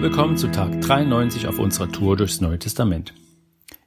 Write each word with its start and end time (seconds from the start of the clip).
Willkommen 0.00 0.38
zu 0.38 0.50
Tag 0.50 0.80
93 0.80 1.46
auf 1.46 1.58
unserer 1.58 1.92
Tour 1.92 2.16
durchs 2.16 2.40
Neue 2.40 2.58
Testament. 2.58 3.12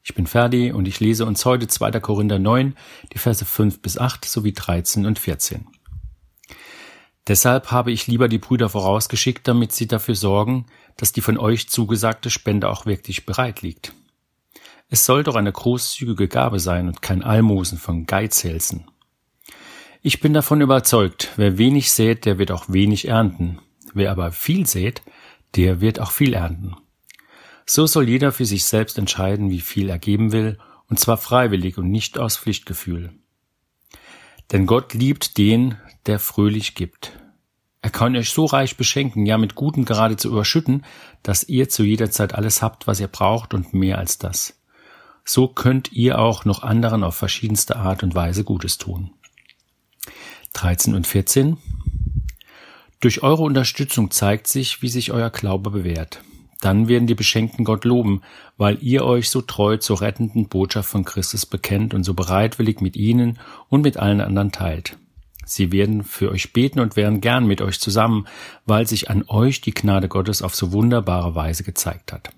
Ich 0.04 0.14
bin 0.14 0.28
Ferdi 0.28 0.72
und 0.72 0.88
ich 0.88 1.00
lese 1.00 1.26
uns 1.26 1.44
heute 1.44 1.66
2. 1.66 2.00
Korinther 2.02 2.38
9, 2.38 2.76
die 3.12 3.18
Verse 3.18 3.44
5 3.44 3.82
bis 3.82 3.98
8 3.98 4.24
sowie 4.24 4.54
13 4.54 5.08
und 5.08 5.18
14. 5.18 5.66
Deshalb 7.26 7.72
habe 7.72 7.92
ich 7.92 8.06
lieber 8.06 8.28
die 8.28 8.38
Brüder 8.38 8.70
vorausgeschickt, 8.70 9.48
damit 9.48 9.72
sie 9.72 9.88
dafür 9.88 10.14
sorgen, 10.14 10.68
dass 10.98 11.14
die 11.14 11.22
von 11.22 11.40
euch 11.40 11.68
zugesagte 11.68 12.30
Spende 12.30 12.70
auch 12.70 12.86
wirklich 12.86 13.26
bereit 13.26 13.64
liegt. 13.64 13.94
Es 14.90 15.08
soll 15.08 15.24
doch 15.24 15.34
eine 15.34 15.52
großzügige 15.52 16.28
Gabe 16.28 16.60
sein 16.60 16.90
und 16.90 17.02
kein 17.02 17.24
Almosen 17.24 17.80
von 17.80 18.06
Geizhälsen. 18.06 18.86
Ich 20.04 20.20
bin 20.20 20.36
davon 20.36 20.62
überzeugt, 20.62 21.32
wer 21.38 21.58
wenig 21.58 21.92
sät, 21.92 22.26
der 22.26 22.38
wird 22.38 22.52
auch 22.52 22.66
wenig 22.68 23.08
ernten. 23.08 23.58
Wer 23.96 24.12
aber 24.12 24.32
viel 24.32 24.68
sät, 24.68 25.02
der 25.56 25.82
wird 25.82 26.00
auch 26.00 26.12
viel 26.12 26.34
ernten. 26.34 26.76
So 27.66 27.88
soll 27.88 28.10
jeder 28.10 28.32
für 28.32 28.46
sich 28.46 28.66
selbst 28.66 28.98
entscheiden, 28.98 29.50
wie 29.50 29.62
viel 29.62 29.90
er 29.90 30.00
geben 30.00 30.32
will, 30.32 30.58
und 30.90 31.00
zwar 31.00 31.18
freiwillig 31.18 31.78
und 31.78 31.90
nicht 31.90 32.20
aus 32.20 32.38
Pflichtgefühl. 32.38 33.14
Denn 34.52 34.66
Gott 34.66 34.94
liebt 34.94 35.38
den, 35.38 35.78
der 36.06 36.20
fröhlich 36.20 36.76
gibt. 36.76 37.18
Er 37.82 37.90
kann 37.90 38.16
euch 38.16 38.30
so 38.30 38.46
reich 38.46 38.78
beschenken, 38.78 39.26
ja 39.26 39.38
mit 39.38 39.56
Guten 39.56 39.86
geradezu 39.86 40.30
überschütten, 40.30 40.86
dass 41.22 41.44
ihr 41.44 41.70
zu 41.70 41.84
jeder 41.84 42.12
Zeit 42.12 42.34
alles 42.34 42.62
habt, 42.62 42.88
was 42.88 43.00
ihr 43.00 43.08
braucht 43.08 43.54
und 43.54 43.74
mehr 43.74 43.98
als 43.98 44.18
das. 44.18 44.60
So 45.26 45.48
könnt 45.48 45.92
ihr 45.92 46.20
auch 46.20 46.46
noch 46.46 46.64
anderen 46.64 47.04
auf 47.04 47.16
verschiedenste 47.16 47.78
Art 47.78 48.04
und 48.04 48.16
Weise 48.16 48.44
Gutes 48.44 48.78
tun. 48.78 49.12
13 50.54 50.96
und 50.96 51.08
14 51.08 51.58
durch 53.04 53.22
eure 53.22 53.44
Unterstützung 53.44 54.12
zeigt 54.12 54.48
sich, 54.48 54.82
wie 54.82 54.88
sich 54.88 55.12
euer 55.12 55.30
Glaube 55.30 55.72
bewährt. 55.72 56.22
Dann 56.62 56.88
werden 56.88 57.06
die 57.06 57.16
Beschenkten 57.16 57.66
Gott 57.66 57.84
loben, 57.84 58.22
weil 58.56 58.78
ihr 58.82 59.04
euch 59.04 59.30
so 59.30 59.42
treu 59.42 59.76
zur 59.76 60.00
rettenden 60.00 60.48
Botschaft 60.48 60.90
von 60.90 61.04
Christus 61.04 61.46
bekennt 61.46 61.94
und 61.94 62.06
so 62.06 62.14
bereitwillig 62.14 62.80
mit 62.80 62.96
ihnen 62.96 63.40
und 63.68 63.82
mit 63.82 63.98
allen 63.98 64.22
anderen 64.22 64.54
teilt. 64.54 64.98
Sie 65.46 65.74
werden 65.74 66.06
für 66.06 66.32
euch 66.32 66.54
beten 66.54 66.80
und 66.80 66.96
wären 66.96 67.20
gern 67.20 67.46
mit 67.46 67.62
euch 67.62 67.82
zusammen, 67.82 68.26
weil 68.66 68.88
sich 68.88 69.10
an 69.10 69.26
euch 69.28 69.60
die 69.60 69.74
Gnade 69.74 70.08
Gottes 70.08 70.42
auf 70.42 70.56
so 70.56 70.72
wunderbare 70.72 71.36
Weise 71.36 71.66
gezeigt 71.66 72.14
hat. 72.14 72.30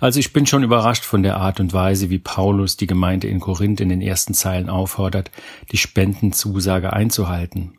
Also 0.00 0.18
ich 0.18 0.32
bin 0.32 0.46
schon 0.46 0.64
überrascht 0.64 1.04
von 1.04 1.22
der 1.22 1.36
Art 1.36 1.60
und 1.60 1.72
Weise, 1.72 2.10
wie 2.10 2.18
Paulus 2.18 2.76
die 2.76 2.88
Gemeinde 2.88 3.28
in 3.28 3.38
Korinth 3.38 3.80
in 3.80 3.88
den 3.88 4.00
ersten 4.00 4.34
Zeilen 4.34 4.68
auffordert, 4.68 5.30
die 5.70 5.76
Spendenzusage 5.76 6.92
einzuhalten 6.92 7.78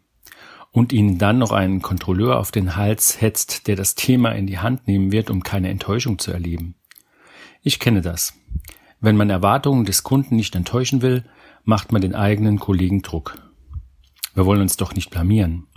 und 0.72 0.94
ihnen 0.94 1.18
dann 1.18 1.38
noch 1.38 1.52
einen 1.52 1.82
Kontrolleur 1.82 2.40
auf 2.40 2.52
den 2.52 2.76
Hals 2.76 3.22
hetzt, 3.22 3.68
der 3.68 3.76
das 3.76 3.96
Thema 3.96 4.32
in 4.32 4.48
die 4.48 4.60
Hand 4.60 4.88
nehmen 4.88 5.12
wird, 5.12 5.30
um 5.30 5.44
keine 5.44 5.70
Enttäuschung 5.70 6.20
zu 6.20 6.32
erleben. 6.32 6.76
Ich 7.62 7.80
kenne 7.80 8.02
das. 8.02 8.34
Wenn 9.00 9.18
man 9.18 9.30
Erwartungen 9.30 9.86
des 9.86 10.04
Kunden 10.04 10.36
nicht 10.36 10.56
enttäuschen 10.56 11.02
will, 11.02 11.26
macht 11.64 11.92
man 11.92 12.02
den 12.02 12.16
eigenen 12.16 12.60
Kollegen 12.60 13.02
Druck. 13.02 13.38
Wir 14.34 14.45
wollen 14.45 14.62
uns 14.62 14.78
doch 14.78 14.94
nicht 14.94 15.10
blamieren. 15.10 15.68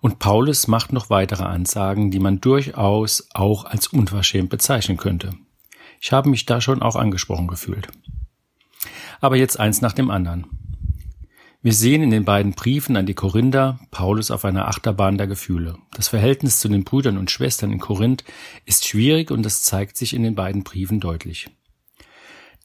Und 0.00 0.18
Paulus 0.18 0.68
macht 0.68 0.92
noch 0.92 1.10
weitere 1.10 1.44
Ansagen, 1.44 2.10
die 2.10 2.18
man 2.18 2.40
durchaus 2.40 3.28
auch 3.34 3.64
als 3.64 3.86
unverschämt 3.86 4.50
bezeichnen 4.50 4.96
könnte. 4.96 5.30
Ich 6.00 6.12
habe 6.12 6.28
mich 6.28 6.44
da 6.44 6.60
schon 6.60 6.82
auch 6.82 6.96
angesprochen 6.96 7.46
gefühlt. 7.46 7.88
Aber 9.20 9.36
jetzt 9.36 9.60
eins 9.60 9.80
nach 9.80 9.92
dem 9.92 10.10
anderen. 10.10 10.61
Wir 11.64 11.72
sehen 11.72 12.02
in 12.02 12.10
den 12.10 12.24
beiden 12.24 12.54
Briefen 12.54 12.96
an 12.96 13.06
die 13.06 13.14
Korinther 13.14 13.78
Paulus 13.92 14.32
auf 14.32 14.44
einer 14.44 14.66
Achterbahn 14.66 15.16
der 15.16 15.28
Gefühle. 15.28 15.78
Das 15.94 16.08
Verhältnis 16.08 16.58
zu 16.58 16.68
den 16.68 16.82
Brüdern 16.82 17.16
und 17.16 17.30
Schwestern 17.30 17.70
in 17.70 17.78
Korinth 17.78 18.24
ist 18.64 18.88
schwierig 18.88 19.30
und 19.30 19.44
das 19.44 19.62
zeigt 19.62 19.96
sich 19.96 20.12
in 20.12 20.24
den 20.24 20.34
beiden 20.34 20.64
Briefen 20.64 20.98
deutlich. 20.98 21.50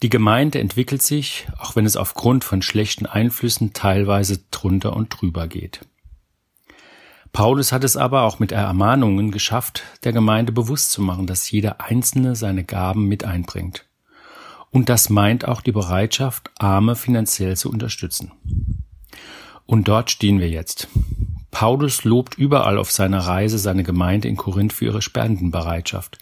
Die 0.01 0.09
Gemeinde 0.09 0.59
entwickelt 0.59 1.03
sich, 1.03 1.47
auch 1.59 1.75
wenn 1.75 1.85
es 1.85 1.95
aufgrund 1.95 2.43
von 2.43 2.63
schlechten 2.63 3.05
Einflüssen 3.05 3.73
teilweise 3.73 4.39
drunter 4.49 4.95
und 4.95 5.09
drüber 5.09 5.47
geht. 5.47 5.81
Paulus 7.33 7.71
hat 7.71 7.83
es 7.83 7.97
aber 7.97 8.23
auch 8.23 8.39
mit 8.39 8.51
Ermahnungen 8.51 9.29
geschafft, 9.29 9.83
der 10.05 10.11
Gemeinde 10.11 10.51
bewusst 10.51 10.91
zu 10.91 11.03
machen, 11.03 11.27
dass 11.27 11.51
jeder 11.51 11.81
Einzelne 11.81 12.35
seine 12.35 12.63
Gaben 12.63 13.07
mit 13.07 13.25
einbringt. 13.25 13.85
Und 14.71 14.89
das 14.89 15.11
meint 15.11 15.47
auch 15.47 15.61
die 15.61 15.71
Bereitschaft, 15.71 16.49
Arme 16.57 16.95
finanziell 16.95 17.55
zu 17.55 17.69
unterstützen. 17.69 18.31
Und 19.67 19.87
dort 19.87 20.09
stehen 20.09 20.39
wir 20.39 20.49
jetzt. 20.49 20.87
Paulus 21.51 22.03
lobt 22.03 22.37
überall 22.37 22.77
auf 22.77 22.89
seiner 22.89 23.19
Reise 23.19 23.59
seine 23.59 23.83
Gemeinde 23.83 24.27
in 24.27 24.37
Korinth 24.37 24.73
für 24.73 24.85
ihre 24.85 25.01
Spendenbereitschaft. 25.01 26.17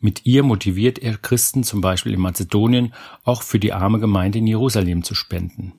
Mit 0.00 0.26
ihr 0.26 0.42
motiviert 0.42 0.98
er 0.98 1.16
Christen 1.16 1.64
zum 1.64 1.80
Beispiel 1.80 2.14
in 2.14 2.20
Mazedonien 2.20 2.92
auch 3.24 3.42
für 3.42 3.58
die 3.58 3.72
arme 3.72 3.98
Gemeinde 3.98 4.38
in 4.38 4.46
Jerusalem 4.46 5.02
zu 5.02 5.14
spenden. 5.14 5.74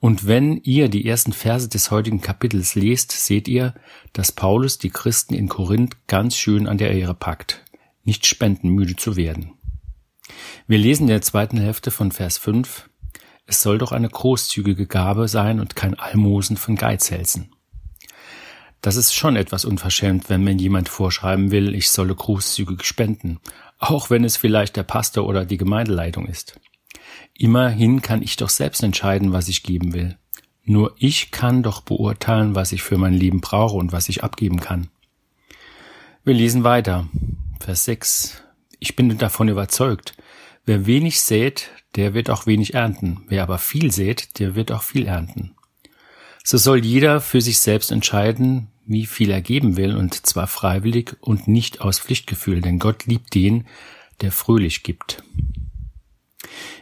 Und 0.00 0.26
wenn 0.26 0.56
ihr 0.56 0.88
die 0.88 1.06
ersten 1.06 1.32
Verse 1.32 1.68
des 1.68 1.92
heutigen 1.92 2.20
Kapitels 2.20 2.74
lest, 2.74 3.12
seht 3.12 3.46
ihr, 3.46 3.74
dass 4.12 4.32
Paulus 4.32 4.78
die 4.78 4.90
Christen 4.90 5.34
in 5.34 5.48
Korinth 5.48 6.08
ganz 6.08 6.36
schön 6.36 6.66
an 6.66 6.78
der 6.78 6.90
Ehre 6.90 7.14
packt, 7.14 7.64
nicht 8.02 8.26
spendenmüde 8.26 8.96
zu 8.96 9.14
werden. 9.14 9.52
Wir 10.66 10.78
lesen 10.78 11.02
in 11.02 11.08
der 11.08 11.22
zweiten 11.22 11.58
Hälfte 11.58 11.92
von 11.92 12.10
Vers 12.10 12.38
5, 12.38 12.88
es 13.52 13.60
soll 13.60 13.76
doch 13.76 13.92
eine 13.92 14.08
großzügige 14.08 14.86
Gabe 14.86 15.28
sein 15.28 15.60
und 15.60 15.76
kein 15.76 15.98
Almosen 15.98 16.56
von 16.56 16.74
Geizhälsen. 16.74 17.52
Das 18.80 18.96
ist 18.96 19.14
schon 19.14 19.36
etwas 19.36 19.66
unverschämt, 19.66 20.30
wenn 20.30 20.42
mir 20.42 20.54
jemand 20.54 20.88
vorschreiben 20.88 21.50
will, 21.50 21.74
ich 21.74 21.90
solle 21.90 22.14
großzügig 22.14 22.82
spenden, 22.82 23.40
auch 23.78 24.08
wenn 24.08 24.24
es 24.24 24.38
vielleicht 24.38 24.76
der 24.76 24.84
Pastor 24.84 25.26
oder 25.26 25.44
die 25.44 25.58
Gemeindeleitung 25.58 26.26
ist. 26.26 26.58
Immerhin 27.34 28.00
kann 28.00 28.22
ich 28.22 28.36
doch 28.36 28.48
selbst 28.48 28.82
entscheiden, 28.82 29.34
was 29.34 29.48
ich 29.48 29.62
geben 29.62 29.92
will. 29.92 30.16
Nur 30.64 30.94
ich 30.96 31.30
kann 31.30 31.62
doch 31.62 31.82
beurteilen, 31.82 32.54
was 32.54 32.72
ich 32.72 32.82
für 32.82 32.96
mein 32.96 33.12
Leben 33.12 33.42
brauche 33.42 33.76
und 33.76 33.92
was 33.92 34.08
ich 34.08 34.24
abgeben 34.24 34.60
kann. 34.60 34.88
Wir 36.24 36.32
lesen 36.32 36.64
weiter. 36.64 37.06
Vers 37.60 37.84
6. 37.84 38.42
Ich 38.78 38.96
bin 38.96 39.18
davon 39.18 39.48
überzeugt, 39.48 40.14
wer 40.64 40.86
wenig 40.86 41.20
sät, 41.20 41.70
der 41.96 42.14
wird 42.14 42.30
auch 42.30 42.46
wenig 42.46 42.74
ernten. 42.74 43.24
Wer 43.28 43.42
aber 43.42 43.58
viel 43.58 43.92
sät, 43.92 44.38
der 44.38 44.54
wird 44.54 44.72
auch 44.72 44.82
viel 44.82 45.06
ernten. 45.06 45.54
So 46.44 46.58
soll 46.58 46.84
jeder 46.84 47.20
für 47.20 47.40
sich 47.40 47.58
selbst 47.58 47.92
entscheiden, 47.92 48.68
wie 48.84 49.06
viel 49.06 49.30
er 49.30 49.40
geben 49.40 49.76
will, 49.76 49.96
und 49.96 50.26
zwar 50.26 50.46
freiwillig 50.46 51.16
und 51.20 51.46
nicht 51.46 51.80
aus 51.80 52.00
Pflichtgefühl, 52.00 52.60
denn 52.60 52.78
Gott 52.78 53.06
liebt 53.06 53.34
den, 53.34 53.66
der 54.20 54.32
fröhlich 54.32 54.82
gibt. 54.82 55.22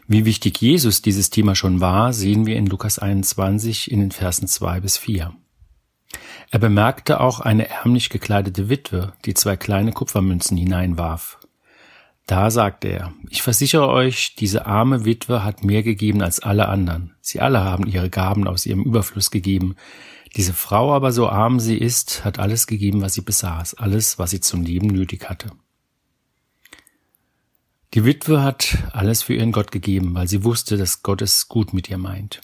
Wie 0.07 0.25
wichtig 0.25 0.61
Jesus 0.61 1.03
dieses 1.03 1.31
Thema 1.31 1.55
schon 1.55 1.81
war, 1.81 2.13
sehen 2.13 2.47
wir 2.47 2.57
in 2.57 2.67
Lukas 2.67 2.99
21 2.99 3.91
in 3.91 4.01
den 4.01 4.11
Versen 4.11 4.49
2 4.49 4.81
bis 4.81 4.97
4. 4.97 5.35
Er 6.51 6.59
bemerkte 6.59 7.21
auch 7.21 7.39
eine 7.41 7.69
ärmlich 7.69 8.09
gekleidete 8.11 8.69
Witwe, 8.69 9.13
die 9.25 9.35
zwei 9.35 9.57
kleine 9.57 9.93
Kupfermünzen 9.93 10.57
hineinwarf. 10.57 11.39
Da 12.31 12.53
sagte 12.53 12.87
er, 12.87 13.13
ich 13.29 13.43
versichere 13.43 13.89
euch, 13.89 14.37
diese 14.37 14.65
arme 14.65 15.05
Witwe 15.05 15.43
hat 15.43 15.65
mehr 15.65 15.83
gegeben 15.83 16.23
als 16.23 16.39
alle 16.39 16.69
anderen. 16.69 17.17
Sie 17.21 17.41
alle 17.41 17.65
haben 17.65 17.89
ihre 17.89 18.09
Gaben 18.09 18.47
aus 18.47 18.67
ihrem 18.67 18.85
Überfluss 18.85 19.33
gegeben. 19.33 19.75
Diese 20.37 20.53
Frau 20.53 20.95
aber, 20.95 21.11
so 21.11 21.29
arm 21.29 21.59
sie 21.59 21.77
ist, 21.77 22.25
hat 22.25 22.39
alles 22.39 22.69
gegeben, 22.69 23.03
was 23.03 23.15
sie 23.15 23.23
besaß, 23.23 23.75
alles, 23.75 24.21
was 24.21 24.31
sie 24.31 24.39
zum 24.39 24.63
Leben 24.63 24.87
nötig 24.87 25.29
hatte. 25.29 25.51
Die 27.95 28.05
Witwe 28.05 28.45
hat 28.45 28.79
alles 28.93 29.25
für 29.25 29.35
ihren 29.35 29.51
Gott 29.51 29.73
gegeben, 29.73 30.15
weil 30.15 30.29
sie 30.29 30.45
wusste, 30.45 30.77
dass 30.77 31.03
Gott 31.03 31.23
es 31.23 31.49
gut 31.49 31.73
mit 31.73 31.91
ihr 31.91 31.99
meint. 31.99 32.43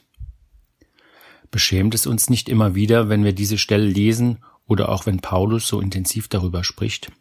Beschämt 1.52 1.94
es 1.94 2.08
uns 2.08 2.28
nicht 2.28 2.48
immer 2.48 2.74
wieder, 2.74 3.08
wenn 3.08 3.22
wir 3.22 3.34
diese 3.34 3.56
Stelle 3.56 3.86
lesen 3.86 4.38
oder 4.66 4.88
auch 4.88 5.06
wenn 5.06 5.20
Paulus 5.20 5.68
so 5.68 5.80
intensiv 5.80 6.26
darüber 6.26 6.64
spricht? 6.64 7.12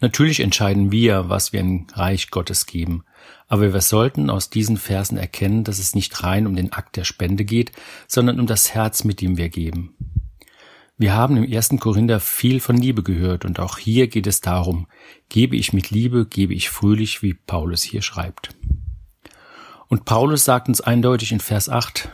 Natürlich 0.00 0.40
entscheiden 0.40 0.90
wir, 0.92 1.28
was 1.28 1.52
wir 1.52 1.60
im 1.60 1.86
Reich 1.92 2.30
Gottes 2.30 2.66
geben, 2.66 3.04
aber 3.48 3.72
wir 3.72 3.80
sollten 3.80 4.30
aus 4.30 4.50
diesen 4.50 4.76
Versen 4.76 5.18
erkennen, 5.18 5.64
dass 5.64 5.78
es 5.78 5.94
nicht 5.94 6.22
rein 6.22 6.46
um 6.46 6.56
den 6.56 6.72
Akt 6.72 6.96
der 6.96 7.04
Spende 7.04 7.44
geht, 7.44 7.72
sondern 8.08 8.40
um 8.40 8.46
das 8.46 8.74
Herz, 8.74 9.04
mit 9.04 9.20
dem 9.20 9.36
wir 9.36 9.48
geben. 9.48 9.94
Wir 10.98 11.14
haben 11.14 11.36
im 11.36 11.44
ersten 11.44 11.78
Korinther 11.78 12.20
viel 12.20 12.60
von 12.60 12.76
Liebe 12.76 13.02
gehört 13.02 13.44
und 13.44 13.58
auch 13.58 13.78
hier 13.78 14.08
geht 14.08 14.26
es 14.26 14.40
darum, 14.40 14.86
gebe 15.28 15.56
ich 15.56 15.72
mit 15.72 15.90
Liebe, 15.90 16.26
gebe 16.26 16.54
ich 16.54 16.70
fröhlich, 16.70 17.22
wie 17.22 17.34
Paulus 17.34 17.82
hier 17.82 18.02
schreibt. 18.02 18.50
Und 19.88 20.04
Paulus 20.04 20.44
sagt 20.44 20.68
uns 20.68 20.80
eindeutig 20.80 21.32
in 21.32 21.40
Vers 21.40 21.68
8, 21.68 22.08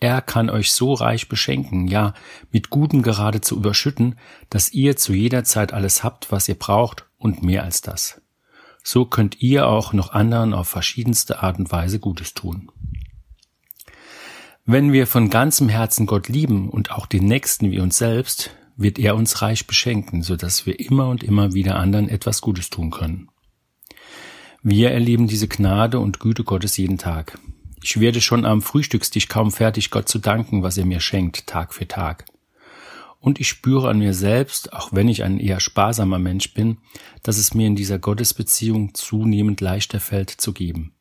er 0.00 0.22
kann 0.22 0.48
euch 0.48 0.72
so 0.72 0.94
reich 0.94 1.28
beschenken, 1.28 1.88
ja, 1.88 2.14
mit 2.52 2.70
Gutem 2.70 3.02
geradezu 3.02 3.56
überschütten, 3.56 4.16
dass 4.48 4.72
ihr 4.72 4.96
zu 4.96 5.12
jeder 5.12 5.44
Zeit 5.44 5.72
alles 5.72 6.04
habt, 6.04 6.30
was 6.30 6.48
ihr 6.48 6.54
braucht 6.54 7.06
und 7.18 7.42
mehr 7.42 7.64
als 7.64 7.80
das. 7.80 8.20
So 8.84 9.04
könnt 9.04 9.42
ihr 9.42 9.66
auch 9.66 9.92
noch 9.92 10.12
anderen 10.12 10.54
auf 10.54 10.68
verschiedenste 10.68 11.42
Art 11.42 11.58
und 11.58 11.72
Weise 11.72 11.98
Gutes 11.98 12.32
tun. 12.32 12.70
Wenn 14.64 14.92
wir 14.92 15.06
von 15.06 15.30
ganzem 15.30 15.68
Herzen 15.68 16.06
Gott 16.06 16.28
lieben 16.28 16.68
und 16.68 16.92
auch 16.92 17.06
den 17.06 17.24
Nächsten 17.24 17.70
wie 17.70 17.80
uns 17.80 17.98
selbst, 17.98 18.50
wird 18.76 18.98
er 18.98 19.16
uns 19.16 19.42
reich 19.42 19.66
beschenken, 19.66 20.22
so 20.22 20.36
dass 20.36 20.64
wir 20.64 20.78
immer 20.78 21.08
und 21.08 21.24
immer 21.24 21.54
wieder 21.54 21.76
anderen 21.76 22.08
etwas 22.08 22.40
Gutes 22.40 22.70
tun 22.70 22.90
können. 22.90 23.28
Wir 24.62 24.90
erleben 24.90 25.26
diese 25.26 25.48
Gnade 25.48 25.98
und 25.98 26.20
Güte 26.20 26.44
Gottes 26.44 26.76
jeden 26.76 26.98
Tag. 26.98 27.38
Ich 27.82 28.00
werde 28.00 28.20
schon 28.20 28.44
am 28.44 28.62
Frühstückstisch 28.62 29.28
kaum 29.28 29.52
fertig, 29.52 29.90
Gott 29.90 30.08
zu 30.08 30.18
danken, 30.18 30.62
was 30.62 30.76
er 30.76 30.84
mir 30.84 31.00
schenkt, 31.00 31.46
Tag 31.46 31.72
für 31.72 31.86
Tag. 31.86 32.24
Und 33.20 33.40
ich 33.40 33.48
spüre 33.48 33.88
an 33.88 33.98
mir 33.98 34.14
selbst, 34.14 34.72
auch 34.72 34.90
wenn 34.92 35.08
ich 35.08 35.24
ein 35.24 35.40
eher 35.40 35.60
sparsamer 35.60 36.18
Mensch 36.18 36.54
bin, 36.54 36.78
dass 37.22 37.36
es 37.36 37.54
mir 37.54 37.66
in 37.66 37.76
dieser 37.76 37.98
Gottesbeziehung 37.98 38.94
zunehmend 38.94 39.60
leichter 39.60 40.00
fällt 40.00 40.30
zu 40.30 40.52
geben. 40.52 40.94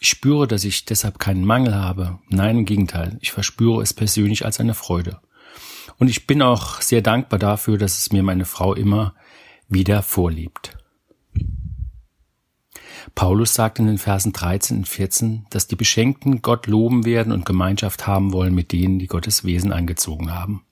Ich 0.00 0.08
spüre, 0.08 0.46
dass 0.46 0.64
ich 0.64 0.84
deshalb 0.84 1.18
keinen 1.18 1.44
Mangel 1.44 1.74
habe. 1.74 2.18
Nein, 2.28 2.58
im 2.58 2.64
Gegenteil, 2.66 3.18
ich 3.22 3.32
verspüre 3.32 3.82
es 3.82 3.94
persönlich 3.94 4.44
als 4.44 4.60
eine 4.60 4.74
Freude. 4.74 5.20
Und 5.98 6.08
ich 6.08 6.26
bin 6.26 6.42
auch 6.42 6.80
sehr 6.82 7.00
dankbar 7.00 7.38
dafür, 7.38 7.78
dass 7.78 7.98
es 7.98 8.12
mir 8.12 8.22
meine 8.22 8.44
Frau 8.44 8.74
immer 8.74 9.14
wieder 9.68 10.02
vorliebt. 10.02 10.76
Paulus 13.14 13.54
sagt 13.54 13.78
in 13.78 13.86
den 13.86 13.98
Versen 13.98 14.32
13 14.32 14.78
und 14.78 14.88
14, 14.88 15.46
dass 15.50 15.66
die 15.66 15.76
Beschenkten 15.76 16.42
Gott 16.42 16.66
loben 16.66 17.04
werden 17.04 17.32
und 17.32 17.46
Gemeinschaft 17.46 18.06
haben 18.06 18.32
wollen 18.32 18.54
mit 18.54 18.72
denen, 18.72 18.98
die 18.98 19.06
Gottes 19.06 19.44
Wesen 19.44 19.72
angezogen 19.72 20.32
haben. 20.32 20.64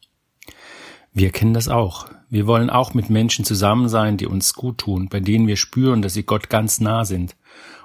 Wir 1.12 1.30
kennen 1.30 1.54
das 1.54 1.68
auch. 1.68 2.06
Wir 2.30 2.46
wollen 2.46 2.70
auch 2.70 2.94
mit 2.94 3.10
Menschen 3.10 3.44
zusammen 3.44 3.88
sein, 3.88 4.16
die 4.16 4.26
uns 4.26 4.54
gut 4.54 4.78
tun, 4.78 5.08
bei 5.10 5.20
denen 5.20 5.46
wir 5.46 5.56
spüren, 5.56 6.00
dass 6.00 6.14
sie 6.14 6.22
Gott 6.22 6.48
ganz 6.48 6.80
nah 6.80 7.04
sind. 7.04 7.36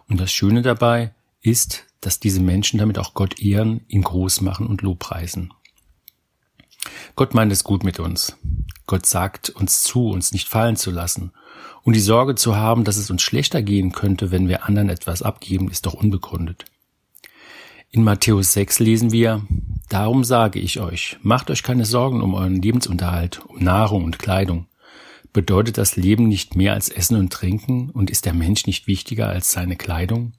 Und 0.07 0.21
das 0.21 0.31
Schöne 0.31 0.61
dabei 0.61 1.13
ist, 1.41 1.85
dass 1.99 2.19
diese 2.19 2.39
Menschen 2.39 2.79
damit 2.79 2.97
auch 2.97 3.13
Gott 3.13 3.39
ehren, 3.39 3.81
ihn 3.89 4.03
groß 4.03 4.41
machen 4.41 4.67
und 4.67 4.81
Lobpreisen. 4.81 5.53
Gott 7.15 7.33
meint 7.33 7.51
es 7.51 7.63
gut 7.63 7.83
mit 7.83 7.99
uns. 7.99 8.38
Gott 8.85 9.05
sagt 9.05 9.49
uns 9.49 9.83
zu, 9.83 10.09
uns 10.09 10.31
nicht 10.31 10.47
fallen 10.47 10.75
zu 10.75 10.91
lassen. 10.91 11.31
Und 11.83 11.95
die 11.95 12.01
Sorge 12.01 12.35
zu 12.35 12.55
haben, 12.55 12.83
dass 12.83 12.97
es 12.97 13.09
uns 13.09 13.21
schlechter 13.21 13.61
gehen 13.61 13.91
könnte, 13.91 14.31
wenn 14.31 14.47
wir 14.47 14.65
anderen 14.65 14.89
etwas 14.89 15.21
abgeben, 15.21 15.69
ist 15.69 15.85
doch 15.85 15.94
unbegründet. 15.94 16.65
In 17.89 18.03
Matthäus 18.03 18.53
6 18.53 18.79
lesen 18.79 19.11
wir, 19.11 19.44
Darum 19.89 20.25
sage 20.25 20.59
ich 20.59 20.81
euch, 20.81 21.17
macht 21.21 21.49
euch 21.49 21.63
keine 21.63 21.85
Sorgen 21.85 22.21
um 22.21 22.33
euren 22.33 22.61
Lebensunterhalt, 22.61 23.41
um 23.47 23.63
Nahrung 23.63 24.03
und 24.03 24.19
Kleidung. 24.19 24.67
Bedeutet 25.31 25.77
das 25.77 25.95
Leben 25.95 26.27
nicht 26.27 26.55
mehr 26.55 26.73
als 26.73 26.89
Essen 26.89 27.15
und 27.15 27.31
Trinken 27.31 27.89
und 27.91 28.09
ist 28.09 28.25
der 28.25 28.33
Mensch 28.33 28.65
nicht 28.65 28.88
wichtiger 28.88 29.29
als 29.29 29.51
seine 29.51 29.77
Kleidung? 29.77 30.33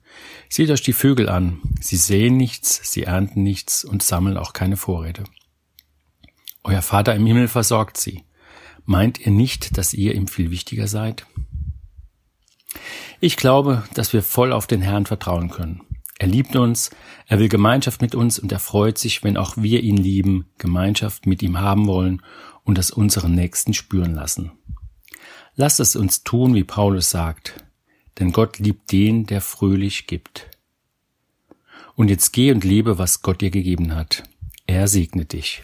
Seht 0.50 0.70
euch 0.70 0.82
die 0.82 0.92
Vögel 0.92 1.28
an. 1.28 1.60
Sie 1.80 1.96
säen 1.96 2.36
nichts, 2.36 2.80
sie 2.84 3.04
ernten 3.04 3.42
nichts 3.42 3.84
und 3.84 4.02
sammeln 4.02 4.36
auch 4.36 4.52
keine 4.52 4.76
Vorräte. 4.76 5.24
Euer 6.68 6.82
Vater 6.82 7.14
im 7.14 7.24
Himmel 7.24 7.48
versorgt 7.48 7.96
sie. 7.96 8.24
Meint 8.84 9.18
ihr 9.20 9.32
nicht, 9.32 9.78
dass 9.78 9.94
ihr 9.94 10.14
ihm 10.14 10.28
viel 10.28 10.50
wichtiger 10.50 10.86
seid? 10.86 11.24
Ich 13.20 13.38
glaube, 13.38 13.84
dass 13.94 14.12
wir 14.12 14.22
voll 14.22 14.52
auf 14.52 14.66
den 14.66 14.82
Herrn 14.82 15.06
vertrauen 15.06 15.48
können. 15.48 15.80
Er 16.18 16.28
liebt 16.28 16.56
uns, 16.56 16.90
er 17.26 17.38
will 17.38 17.48
Gemeinschaft 17.48 18.02
mit 18.02 18.14
uns 18.14 18.38
und 18.38 18.52
er 18.52 18.58
freut 18.58 18.98
sich, 18.98 19.24
wenn 19.24 19.38
auch 19.38 19.56
wir 19.56 19.82
ihn 19.82 19.96
lieben, 19.96 20.50
Gemeinschaft 20.58 21.24
mit 21.24 21.42
ihm 21.42 21.58
haben 21.58 21.86
wollen 21.86 22.20
und 22.64 22.76
das 22.76 22.90
unseren 22.90 23.34
Nächsten 23.34 23.72
spüren 23.72 24.12
lassen. 24.12 24.52
Lass 25.56 25.78
es 25.78 25.96
uns 25.96 26.22
tun, 26.22 26.54
wie 26.54 26.64
Paulus 26.64 27.08
sagt, 27.08 27.64
denn 28.18 28.30
Gott 28.30 28.58
liebt 28.58 28.92
den, 28.92 29.24
der 29.24 29.40
fröhlich 29.40 30.06
gibt. 30.06 30.50
Und 31.94 32.10
jetzt 32.10 32.34
geh 32.34 32.52
und 32.52 32.62
lebe, 32.62 32.98
was 32.98 33.22
Gott 33.22 33.40
dir 33.40 33.50
gegeben 33.50 33.94
hat. 33.94 34.24
Er 34.66 34.86
segnet 34.86 35.32
dich. 35.32 35.62